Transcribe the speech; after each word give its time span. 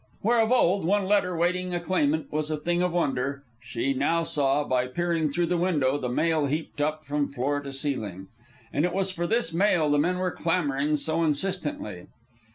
Where 0.21 0.39
of 0.39 0.51
old 0.51 0.83
one 0.83 1.05
letter 1.05 1.37
waiting 1.37 1.75
a 1.75 1.79
claimant 1.79 2.31
was 2.31 2.49
a 2.49 2.57
thing 2.57 2.81
of 2.81 2.91
wonder, 2.91 3.43
she 3.61 3.93
now 3.93 4.23
saw, 4.23 4.63
by 4.63 4.87
peering 4.87 5.29
through 5.29 5.45
the 5.45 5.59
window, 5.59 5.99
the 5.99 6.09
mail 6.09 6.47
heaped 6.47 6.81
up 6.81 7.05
from 7.05 7.27
floor 7.27 7.59
to 7.59 7.71
ceiling. 7.71 8.25
And 8.73 8.83
it 8.83 8.93
was 8.93 9.11
for 9.11 9.27
this 9.27 9.53
mail 9.53 9.91
the 9.91 9.99
men 9.99 10.17
were 10.17 10.31
clamoring 10.31 10.97
so 10.97 11.23
insistently. 11.23 12.07